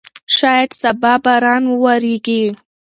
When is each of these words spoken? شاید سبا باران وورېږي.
شاید 0.35 0.69
سبا 0.81 1.13
باران 1.23 1.63
وورېږي. 1.67 2.43